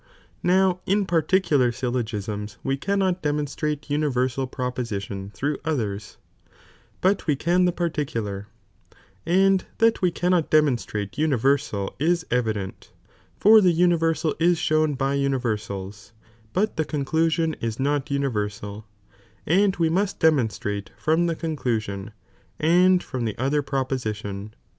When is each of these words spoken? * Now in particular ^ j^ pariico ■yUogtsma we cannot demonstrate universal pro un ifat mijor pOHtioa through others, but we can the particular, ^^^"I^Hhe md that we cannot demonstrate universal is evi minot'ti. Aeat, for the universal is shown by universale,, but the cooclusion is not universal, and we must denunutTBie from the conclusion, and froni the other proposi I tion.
* 0.27 0.41
Now 0.57 0.81
in 0.87 1.05
particular 1.05 1.71
^ 1.71 1.71
j^ 1.75 1.91
pariico 1.91 2.25
■yUogtsma 2.25 2.57
we 2.63 2.75
cannot 2.75 3.21
demonstrate 3.21 3.87
universal 3.91 4.47
pro 4.47 4.65
un 4.65 4.71
ifat 4.71 4.73
mijor 4.73 4.81
pOHtioa 5.29 5.33
through 5.35 5.57
others, 5.63 6.17
but 7.01 7.27
we 7.27 7.35
can 7.35 7.65
the 7.65 7.71
particular, 7.71 8.47
^^^"I^Hhe 9.27 9.59
md 9.59 9.65
that 9.77 10.01
we 10.01 10.09
cannot 10.09 10.49
demonstrate 10.49 11.19
universal 11.19 11.95
is 11.99 12.25
evi 12.31 12.45
minot'ti. 12.55 12.71
Aeat, 12.89 12.91
for 13.37 13.61
the 13.61 13.71
universal 13.71 14.33
is 14.39 14.57
shown 14.57 14.95
by 14.95 15.13
universale,, 15.15 16.11
but 16.51 16.77
the 16.77 16.85
cooclusion 16.85 17.53
is 17.61 17.79
not 17.79 18.09
universal, 18.09 18.87
and 19.45 19.75
we 19.75 19.87
must 19.91 20.19
denunutTBie 20.19 20.87
from 20.97 21.27
the 21.27 21.35
conclusion, 21.35 22.11
and 22.59 23.01
froni 23.03 23.25
the 23.25 23.37
other 23.39 23.61
proposi 23.61 24.09
I 24.09 24.13
tion. 24.13 24.55